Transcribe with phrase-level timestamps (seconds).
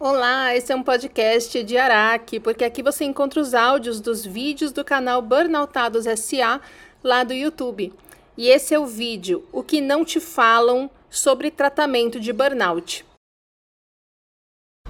[0.00, 4.70] Olá, esse é um podcast de Araque, porque aqui você encontra os áudios dos vídeos
[4.70, 6.60] do canal Burnoutados SA
[7.02, 7.92] lá do YouTube.
[8.36, 13.04] E esse é o vídeo O que não te falam sobre tratamento de burnout.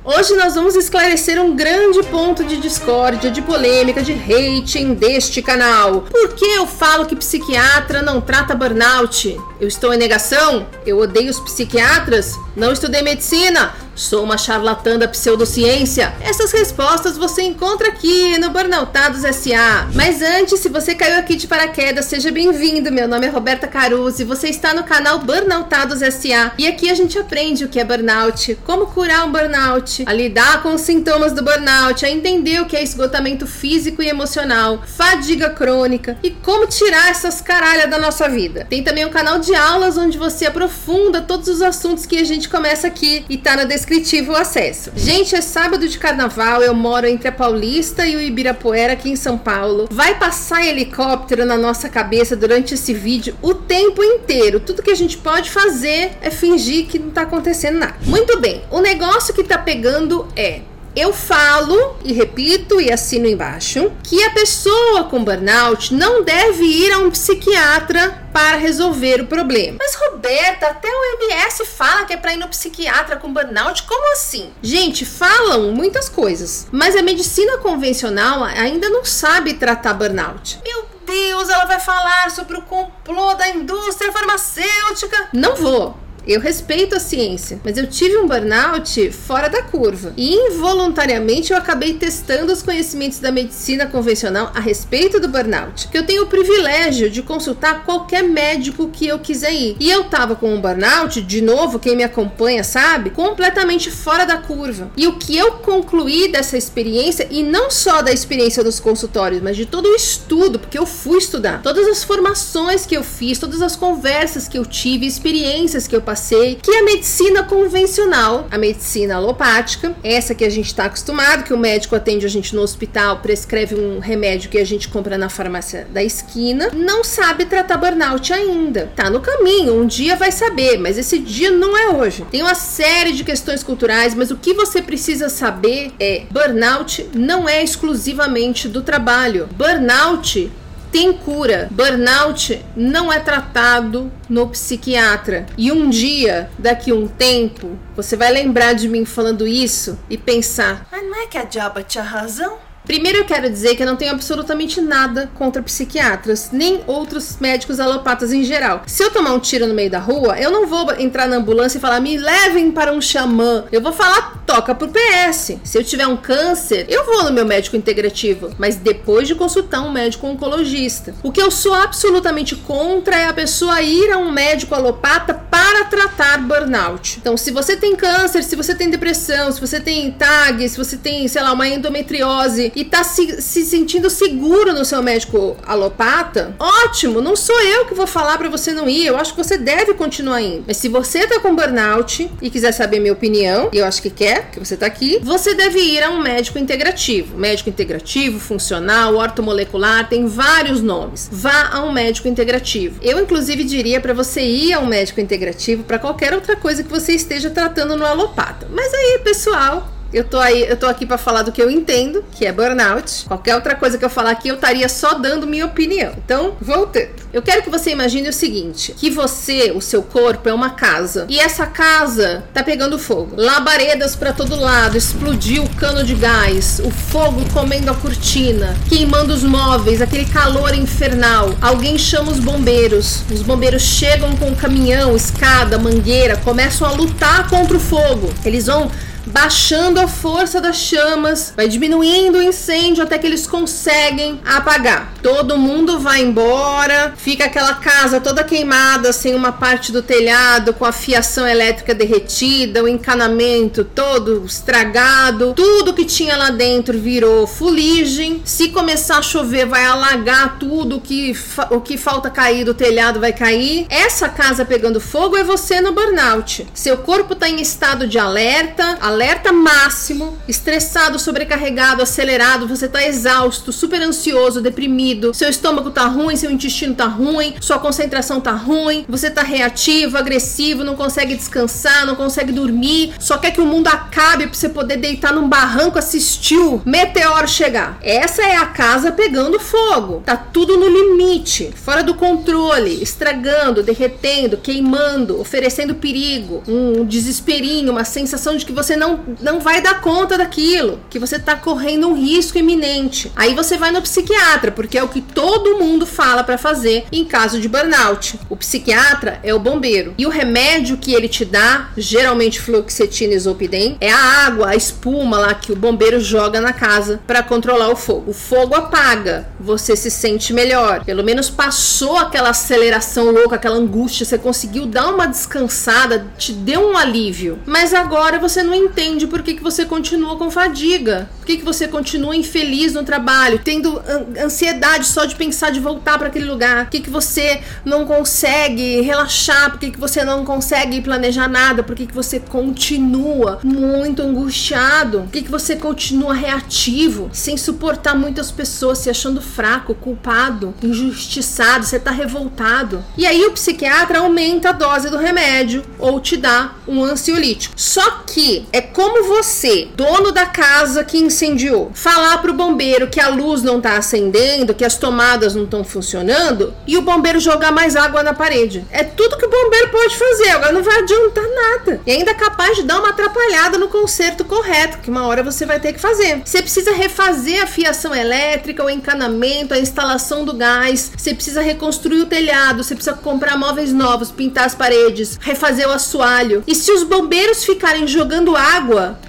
[0.05, 6.03] Hoje nós vamos esclarecer um grande ponto de discórdia, de polêmica, de hating deste canal.
[6.03, 9.35] Por que eu falo que psiquiatra não trata burnout?
[9.59, 10.69] Eu estou em negação?
[10.85, 12.35] Eu odeio os psiquiatras?
[12.59, 13.73] Não estudei medicina?
[13.95, 16.15] Sou uma charlatã da pseudociência?
[16.21, 19.89] Essas respostas você encontra aqui no Burnoutados SA.
[19.93, 22.93] Mas antes, se você caiu aqui de paraquedas, seja bem-vindo.
[22.93, 26.53] Meu nome é Roberta Caruso e você está no canal Burnoutados SA.
[26.57, 30.63] E aqui a gente aprende o que é burnout, como curar um burnout, a lidar
[30.63, 35.51] com os sintomas do burnout, a entender o que é esgotamento físico e emocional, fadiga
[35.51, 38.65] crônica e como tirar essas caralhas da nossa vida.
[38.71, 42.48] Tem também um canal de aulas onde você aprofunda todos os assuntos que a gente
[42.49, 44.93] começa aqui e tá descrição descritivo o acesso.
[44.95, 49.17] Gente, é sábado de carnaval, eu moro entre a Paulista e o Ibirapuera aqui em
[49.17, 49.89] São Paulo.
[49.91, 54.61] Vai passar helicóptero na nossa cabeça durante esse vídeo o tempo inteiro.
[54.61, 57.97] Tudo que a gente pode fazer é fingir que não tá acontecendo nada.
[58.03, 60.61] Muito bem, o negócio que tá pegando é
[60.99, 66.93] eu falo e repito e assino embaixo que a pessoa com burnout não deve ir
[66.93, 69.79] a um psiquiatra para resolver o problema.
[69.81, 73.85] Mas Roberta, até o MS fala que é para ir no psiquiatra com burnout.
[73.85, 74.53] Como assim?
[74.61, 80.61] Gente, falam muitas coisas, mas a medicina convencional ainda não sabe tratar burnout.
[80.65, 85.29] Meu Deus, ela vai falar sobre o complô da indústria farmacêutica.
[85.33, 86.08] Não vou.
[86.29, 90.13] Eu respeito a ciência, mas eu tive um burnout fora da curva.
[90.15, 95.89] E involuntariamente eu acabei testando os conhecimentos da medicina convencional a respeito do burnout.
[95.89, 99.77] Que eu tenho o privilégio de consultar qualquer médico que eu quiser ir.
[99.81, 104.37] E eu tava com um burnout, de novo, quem me acompanha sabe, completamente fora da
[104.37, 104.91] curva.
[104.99, 109.57] E o que eu concluí dessa experiência, e não só da experiência dos consultórios, mas
[109.57, 113.63] de todo o estudo, porque eu fui estudar, todas as formações que eu fiz, todas
[113.63, 118.59] as conversas que eu tive, experiências que eu passei passei, que a medicina convencional, a
[118.59, 122.63] medicina alopática, essa que a gente está acostumado, que o médico atende a gente no
[122.63, 127.77] hospital, prescreve um remédio que a gente compra na farmácia da esquina, não sabe tratar
[127.77, 128.91] burnout ainda.
[128.97, 132.27] Tá no caminho, um dia vai saber, mas esse dia não é hoje.
[132.31, 137.49] Tem uma série de questões culturais, mas o que você precisa saber é: burnout não
[137.49, 139.49] é exclusivamente do trabalho.
[139.53, 140.51] Burnout
[140.91, 141.69] tem cura.
[141.71, 145.47] Burnout não é tratado no psiquiatra.
[145.57, 150.87] E um dia, daqui um tempo, você vai lembrar de mim falando isso e pensar:
[150.91, 152.59] mas não é que a diaba tinha razão?
[152.89, 157.79] Primeiro eu quero dizer que eu não tenho absolutamente nada contra psiquiatras, nem outros médicos
[157.79, 158.83] alopatas em geral.
[158.87, 161.77] Se eu tomar um tiro no meio da rua, eu não vou entrar na ambulância
[161.77, 163.67] e falar, me levem para um xamã.
[163.71, 165.59] Eu vou falar, toca pro PS.
[165.63, 169.83] Se eu tiver um câncer, eu vou no meu médico integrativo, mas depois de consultar
[169.83, 171.15] um médico oncologista.
[171.23, 175.85] O que eu sou absolutamente contra é a pessoa ir a um médico alopata para
[175.87, 177.19] tratar burnout.
[177.21, 180.97] Então, se você tem câncer, se você tem depressão, se você tem TAG, se você
[180.97, 186.55] tem, sei lá, uma endometriose e tá se, se sentindo seguro no seu médico alopata,
[186.61, 189.59] ótimo, não sou eu que vou falar para você não ir, eu acho que você
[189.59, 190.63] deve continuar indo.
[190.65, 194.11] Mas se você tá com burnout e quiser saber minha opinião, e eu acho que
[194.11, 197.37] quer, que você tá aqui, você deve ir a um médico integrativo.
[197.37, 201.29] Médico integrativo, funcional, ortomolecular, tem vários nomes.
[201.33, 203.01] Vá a um médico integrativo.
[203.03, 205.48] Eu, inclusive, diria para você ir a um médico integrativo
[205.85, 208.67] para qualquer outra coisa que você esteja tratando no alopata.
[208.71, 212.25] Mas aí, pessoal, eu tô aí, eu tô aqui para falar do que eu entendo,
[212.33, 213.27] que é burnout.
[213.27, 216.13] Qualquer outra coisa que eu falar aqui, eu estaria só dando minha opinião.
[216.25, 217.09] Então, voltando.
[217.33, 221.27] Eu quero que você imagine o seguinte: que você, o seu corpo é uma casa
[221.29, 223.35] e essa casa tá pegando fogo.
[223.37, 229.35] Labaredas para todo lado, explodiu o cano de gás, o fogo comendo a cortina, queimando
[229.35, 231.55] os móveis, aquele calor infernal.
[231.61, 233.23] Alguém chama os bombeiros.
[233.31, 238.33] Os bombeiros chegam com caminhão, escada, mangueira, começam a lutar contra o fogo.
[238.45, 238.91] Eles vão
[239.29, 245.13] baixando a força das chamas, vai diminuindo o incêndio até que eles conseguem apagar.
[245.23, 250.85] Todo mundo vai embora, fica aquela casa toda queimada, sem uma parte do telhado, com
[250.85, 258.41] a fiação elétrica derretida, o encanamento todo estragado, tudo que tinha lá dentro virou fuligem.
[258.45, 261.37] Se começar a chover, vai alagar tudo que
[261.71, 263.87] o que falta cair do telhado vai cair.
[263.91, 266.67] Essa casa pegando fogo é você no burnout.
[266.73, 273.05] Seu corpo está em estado de alerta, alerta alerta máximo, estressado, sobrecarregado, acelerado, você tá
[273.05, 278.53] exausto, super ansioso, deprimido, seu estômago tá ruim, seu intestino tá ruim, sua concentração tá
[278.53, 283.67] ruim, você tá reativo, agressivo, não consegue descansar, não consegue dormir, só quer que o
[283.67, 287.99] mundo acabe pra você poder deitar num barranco assistir o meteoro chegar.
[288.01, 290.23] Essa é a casa pegando fogo.
[290.25, 298.05] Tá tudo no limite, fora do controle, estragando, derretendo, queimando, oferecendo perigo, um desesperinho, uma
[298.05, 299.08] sensação de que você não,
[299.41, 303.31] não vai dar conta daquilo, que você tá correndo um risco iminente.
[303.37, 307.25] Aí você vai no psiquiatra, porque é o que todo mundo fala para fazer em
[307.25, 308.39] caso de burnout.
[308.49, 310.15] O psiquiatra é o bombeiro.
[310.19, 314.77] E o remédio que ele te dá, geralmente fluoxetina e zolpidem, é a água, a
[314.77, 318.31] espuma lá que o bombeiro joga na casa para controlar o fogo.
[318.31, 321.05] O fogo apaga, você se sente melhor.
[321.05, 326.91] Pelo menos passou aquela aceleração louca, aquela angústia, você conseguiu dar uma descansada, te deu
[326.91, 327.59] um alívio.
[327.67, 331.29] Mas agora você não entende por que, que você continua com fadiga.
[331.39, 334.03] Por que, que você continua infeliz no trabalho, tendo
[334.43, 336.85] ansiedade só de pensar de voltar para aquele lugar.
[336.85, 339.71] Por que, que você não consegue relaxar?
[339.71, 341.83] Por que, que você não consegue planejar nada?
[341.83, 345.21] Por que, que você continua muito angustiado?
[345.23, 351.85] Por que, que você continua reativo, sem suportar muitas pessoas, se achando fraco, culpado, injustiçado?
[351.85, 353.05] Você tá revoltado.
[353.17, 357.75] E aí o psiquiatra aumenta a dose do remédio ou te dá um ansiolítico.
[357.77, 363.29] Só que é como você, dono da casa que incendiou, falar pro bombeiro que a
[363.29, 367.97] luz não tá acendendo, que as tomadas não estão funcionando e o bombeiro jogar mais
[367.97, 368.87] água na parede.
[368.93, 372.01] É tudo que o bombeiro pode fazer, agora não vai adiantar nada.
[372.07, 375.67] E ainda é capaz de dar uma atrapalhada no conserto correto, que uma hora você
[375.67, 376.43] vai ter que fazer.
[376.45, 382.21] Você precisa refazer a fiação elétrica, o encanamento, a instalação do gás, você precisa reconstruir
[382.21, 386.63] o telhado, você precisa comprar móveis novos, pintar as paredes, refazer o assoalho.
[386.65, 388.68] E se os bombeiros ficarem jogando água,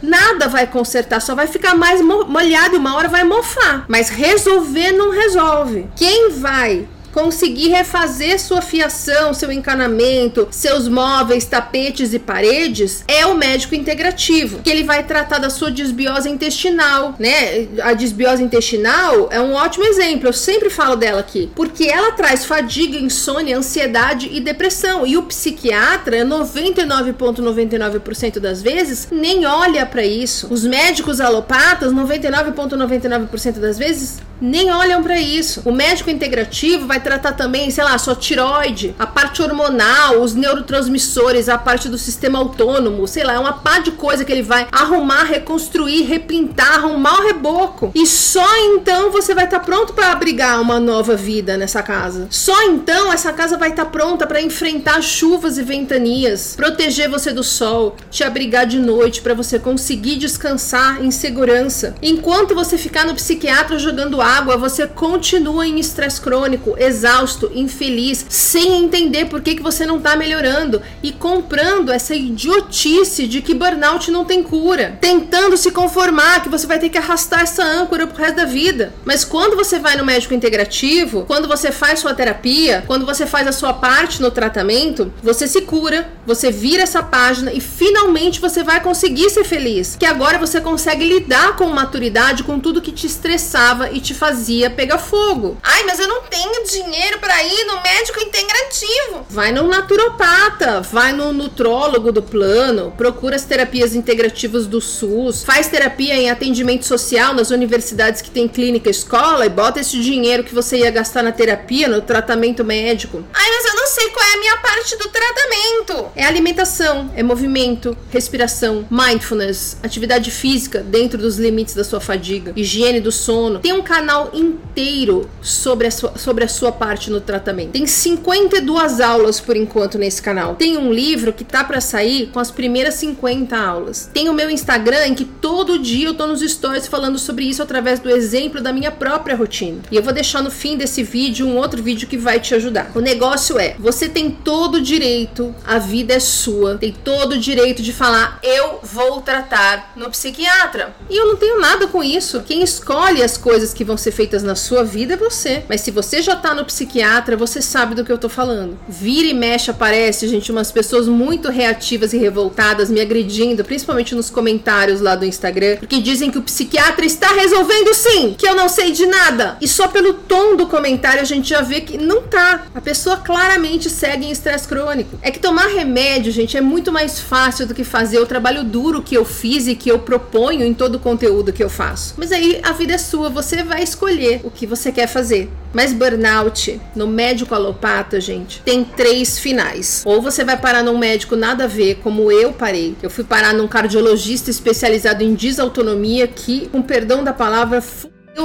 [0.01, 3.85] nada vai consertar, só vai ficar mais molhado e uma hora vai mofar.
[3.87, 5.87] Mas resolver não resolve.
[5.95, 13.35] Quem vai conseguir refazer sua fiação, seu encanamento, seus móveis, tapetes e paredes, é o
[13.35, 17.67] médico integrativo, que ele vai tratar da sua desbiose intestinal, né?
[17.81, 22.45] A desbiose intestinal é um ótimo exemplo, eu sempre falo dela aqui, porque ela traz
[22.45, 25.05] fadiga, insônia, ansiedade e depressão.
[25.05, 30.47] E o psiquiatra, 99,99% ,99 das vezes, nem olha para isso.
[30.51, 35.61] Os médicos alopatas, 99,99% ,99 das vezes, nem olham para isso.
[35.65, 41.49] O médico integrativo vai tratar também, sei lá, sua tiroide, a parte hormonal, os neurotransmissores,
[41.49, 44.67] a parte do sistema autônomo, sei lá, é uma pá de coisa que ele vai
[44.71, 47.91] arrumar, reconstruir, repintar, arrumar o reboco.
[47.93, 52.27] E só então você vai estar tá pronto para abrigar uma nova vida nessa casa.
[52.29, 57.31] Só então essa casa vai estar tá pronta para enfrentar chuvas e ventanias, proteger você
[57.31, 61.95] do sol, te abrigar de noite para você conseguir descansar em segurança.
[62.01, 68.83] Enquanto você ficar no psiquiatra jogando água, você continua em estresse crônico, exausto, infeliz, sem
[68.83, 74.11] entender por que, que você não está melhorando e comprando essa idiotice de que burnout
[74.11, 78.21] não tem cura, tentando se conformar que você vai ter que arrastar essa âncora pro
[78.21, 78.93] resto da vida.
[79.03, 83.47] Mas quando você vai no médico integrativo, quando você faz sua terapia, quando você faz
[83.47, 88.63] a sua parte no tratamento, você se cura, você vira essa página e finalmente você
[88.63, 89.95] vai conseguir ser feliz.
[89.99, 94.69] Que agora você consegue lidar com maturidade com tudo que te estressava e te fazia
[94.69, 95.57] pegar fogo.
[95.63, 99.25] Ai, mas eu não tenho dinheiro para ir no médico integrativo.
[99.29, 105.69] Vai no naturopata, vai no nutrólogo do plano, procura as terapias integrativas do SUS, faz
[105.69, 110.53] terapia em atendimento social nas universidades que tem clínica escola e bota esse dinheiro que
[110.53, 113.23] você ia gastar na terapia no tratamento médico.
[113.33, 116.11] Ai, mas eu não sei qual é a minha parte do tratamento.
[116.13, 122.99] É alimentação, é movimento, respiração, mindfulness, atividade física dentro dos limites da sua fadiga, higiene
[122.99, 123.59] do sono.
[123.59, 127.73] Tem um canal canal inteiro sobre a, sua, sobre a sua parte no tratamento.
[127.73, 130.55] Tem 52 aulas por enquanto nesse canal.
[130.55, 134.09] Tem um livro que tá para sair com as primeiras 50 aulas.
[134.11, 137.61] Tem o meu Instagram em que todo dia eu tô nos stories falando sobre isso
[137.61, 139.79] através do exemplo da minha própria rotina.
[139.91, 142.91] E eu vou deixar no fim desse vídeo um outro vídeo que vai te ajudar.
[142.95, 147.37] O negócio é, você tem todo o direito, a vida é sua, tem todo o
[147.37, 150.95] direito de falar eu vou tratar no psiquiatra.
[151.07, 152.41] E eu não tenho nada com isso.
[152.41, 155.63] Quem escolhe as coisas que vão ser feitas na sua vida é você.
[155.69, 158.79] Mas se você já tá no psiquiatra, você sabe do que eu tô falando.
[158.87, 164.29] Vira e mexe aparece, gente, umas pessoas muito reativas e revoltadas me agredindo, principalmente nos
[164.29, 168.69] comentários lá do Instagram, porque dizem que o psiquiatra está resolvendo sim, que eu não
[168.69, 169.57] sei de nada.
[169.61, 172.65] E só pelo tom do comentário a gente já vê que não tá.
[172.73, 175.17] A pessoa claramente segue em estresse crônico.
[175.21, 179.01] É que tomar remédio, gente, é muito mais fácil do que fazer o trabalho duro
[179.01, 182.13] que eu fiz e que eu proponho em todo o conteúdo que eu faço.
[182.17, 185.49] Mas aí a vida é sua, você vai escolher o que você quer fazer.
[185.73, 190.01] Mas burnout no médico alopata, gente, tem três finais.
[190.05, 192.95] Ou você vai parar num médico nada a ver, como eu parei.
[193.03, 197.83] Eu fui parar num cardiologista especializado em desautonomia que, com perdão da palavra,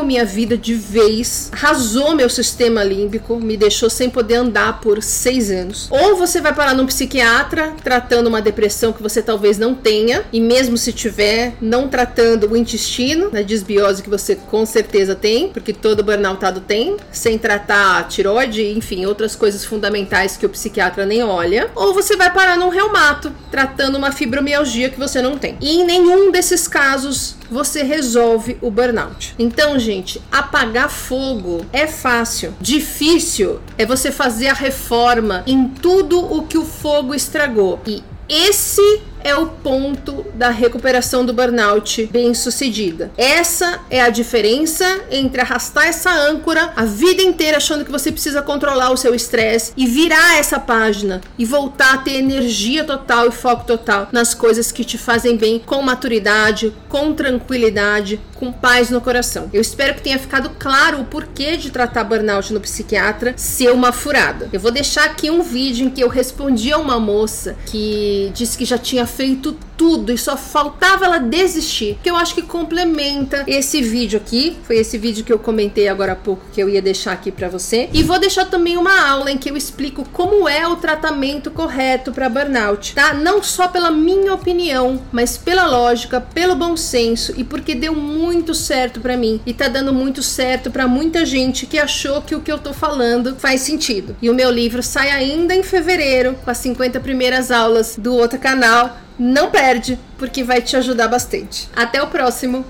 [0.05, 5.51] minha vida de vez, arrasou meu sistema límbico, me deixou sem poder andar por seis
[5.51, 5.89] anos.
[5.91, 10.41] Ou você vai parar num psiquiatra tratando uma depressão que você talvez não tenha, e
[10.41, 15.73] mesmo se tiver, não tratando o intestino, na desbiose que você com certeza tem, porque
[15.73, 21.23] todo burnoutado tem, sem tratar a tiroide, enfim, outras coisas fundamentais que o psiquiatra nem
[21.23, 21.71] olha.
[21.75, 25.57] Ou você vai parar num reumato, tratando uma fibromialgia que você não tem.
[25.61, 29.35] E em nenhum desses casos você resolve o burnout.
[29.75, 32.55] Então, gente, apagar fogo é fácil.
[32.61, 37.81] Difícil é você fazer a reforma em tudo o que o fogo estragou.
[37.85, 43.11] E esse é o ponto da recuperação do burnout bem sucedida.
[43.17, 48.43] Essa é a diferença entre arrastar essa âncora a vida inteira achando que você precisa
[48.43, 53.33] controlar o seu estresse e virar essa página e voltar a ter energia total e
[53.33, 59.01] foco total nas coisas que te fazem bem com maturidade, com tranquilidade, com paz no
[59.01, 59.49] coração.
[59.53, 63.93] Eu espero que tenha ficado claro o porquê de tratar burnout no psiquiatra ser uma
[63.93, 64.51] furada.
[64.53, 68.59] Eu vou deixar aqui um vídeo em que eu respondi a uma moça que disse
[68.59, 71.99] que já tinha feito tudo e só faltava ela desistir.
[72.03, 74.57] Que eu acho que complementa esse vídeo aqui.
[74.65, 77.49] Foi esse vídeo que eu comentei agora há pouco que eu ia deixar aqui para
[77.49, 77.89] você.
[77.93, 82.13] E vou deixar também uma aula em que eu explico como é o tratamento correto
[82.13, 83.15] para burnout, tá?
[83.15, 88.55] Não só pela minha opinião, mas pela lógica, pelo bom senso e porque deu muito
[88.55, 92.41] certo para mim e tá dando muito certo para muita gente que achou que o
[92.41, 94.17] que eu tô falando faz sentido.
[94.21, 98.39] E o meu livro sai ainda em fevereiro com as 50 primeiras aulas do outro
[98.39, 101.69] canal não perde, porque vai te ajudar bastante.
[101.75, 102.65] Até o próximo!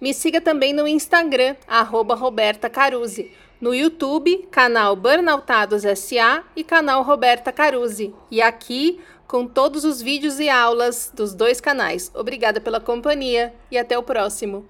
[0.00, 3.32] Me siga também no Instagram, arroba Roberta Caruzzi.
[3.58, 8.14] No YouTube, canal Burnoutados SA e canal Roberta Caruzzi.
[8.30, 12.10] E aqui, com todos os vídeos e aulas dos dois canais.
[12.14, 14.68] Obrigada pela companhia e até o próximo.